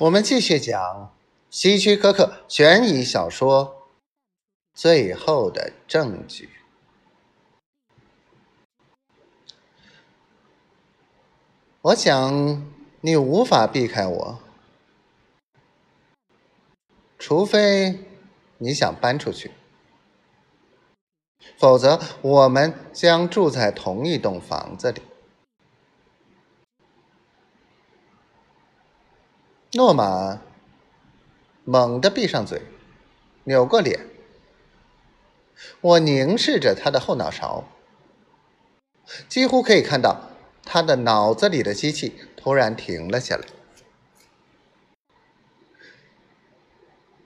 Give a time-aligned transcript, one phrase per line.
[0.00, 1.12] 我们继续讲
[1.50, 3.88] 希区柯克悬疑小说
[4.80, 6.46] 《最后的证据》。
[11.80, 12.64] 我想
[13.00, 14.38] 你无法避开我，
[17.18, 17.98] 除非
[18.58, 19.50] 你想搬出去，
[21.56, 25.02] 否则我们将住在同一栋房子里。
[29.72, 30.40] 诺玛
[31.64, 32.62] 猛地闭上嘴，
[33.44, 34.06] 扭过脸。
[35.82, 37.64] 我凝视着他的后脑勺，
[39.28, 40.30] 几乎可以看到
[40.64, 43.42] 他的脑子里的机器突然停了下来。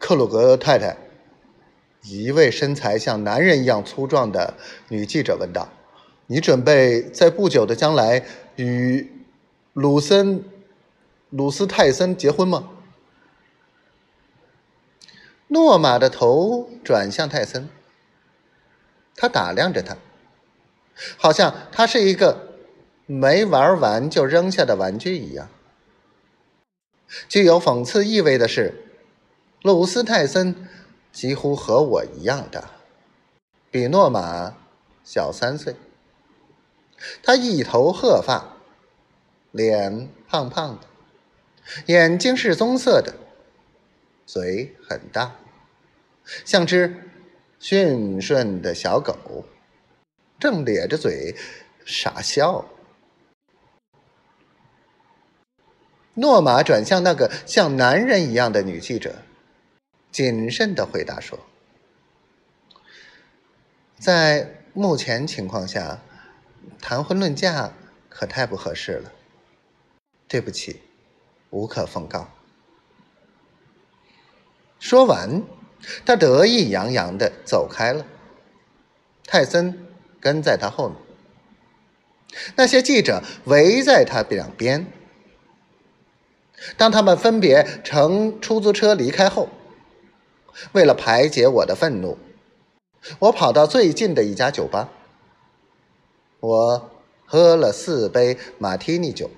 [0.00, 0.96] 克鲁格太太，
[2.02, 4.54] 一位身材像男人一样粗壮的
[4.88, 5.68] 女记者问道
[6.26, 8.24] ：“你准备在不久的将来
[8.56, 9.08] 与
[9.74, 10.44] 鲁森？”
[11.32, 12.68] 鲁斯泰森结婚吗？
[15.48, 17.70] 诺玛的头转向泰森，
[19.16, 19.96] 他打量着他，
[21.16, 22.58] 好像他是一个
[23.06, 25.48] 没玩完就扔下的玩具一样。
[27.30, 28.84] 具有讽刺意味的是，
[29.62, 30.68] 鲁斯泰森
[31.12, 32.72] 几乎和我一样大，
[33.70, 34.54] 比诺玛
[35.02, 35.76] 小三岁。
[37.22, 38.58] 他一头褐发，
[39.50, 40.91] 脸胖胖的。
[41.86, 43.14] 眼睛是棕色的，
[44.26, 45.36] 嘴很大，
[46.44, 47.10] 像只
[47.58, 49.44] 驯顺的小狗，
[50.38, 51.34] 正咧着嘴
[51.84, 52.68] 傻笑。
[56.14, 59.22] 诺玛转向那个像男人一样的女记者，
[60.10, 61.38] 谨慎的回答说
[63.98, 66.02] ：“在目前情况下，
[66.80, 67.72] 谈婚论嫁
[68.10, 69.10] 可太不合适了。
[70.28, 70.82] 对不起。”
[71.52, 72.28] 无可奉告。
[74.80, 75.42] 说完，
[76.04, 78.04] 他得意洋洋的走开了。
[79.26, 79.86] 泰森
[80.18, 80.98] 跟在他后面，
[82.56, 84.86] 那些记者围在他两边。
[86.76, 89.48] 当他们分别乘出租车离开后，
[90.72, 92.18] 为了排解我的愤怒，
[93.18, 94.88] 我跑到最近的一家酒吧。
[96.40, 96.90] 我
[97.24, 99.30] 喝了四杯马提尼酒。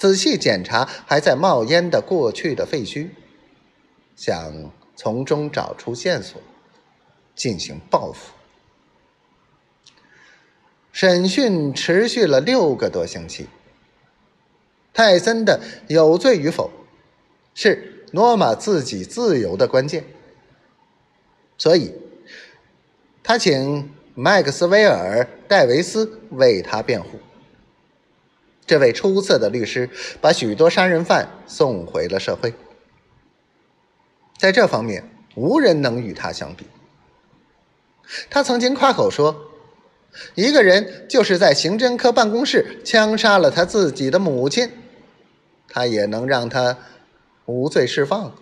[0.00, 3.10] 仔细检查还在冒烟的过去的废墟，
[4.16, 6.40] 想从中找出线索，
[7.34, 8.32] 进行报复。
[10.90, 13.46] 审讯持续了六个多星期。
[14.94, 16.70] 泰森的有罪与否，
[17.54, 20.02] 是诺玛自己自由的关键，
[21.58, 21.92] 所以，
[23.22, 27.18] 他请麦克斯威尔·戴维斯为他辩护。
[28.70, 32.54] 这位出色的律师把许多杀人犯送回了社会，
[34.38, 36.64] 在这方面无人能与他相比。
[38.30, 39.50] 他曾经夸口说
[40.36, 44.70] ：“一个人就是在刑侦科办公室枪杀了他自己的母亲，
[45.66, 46.78] 他也能让他
[47.46, 48.32] 无罪释放。”